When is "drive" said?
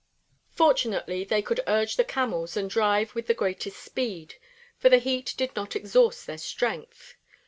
2.67-3.13